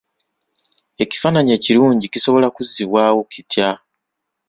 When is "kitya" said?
3.31-3.69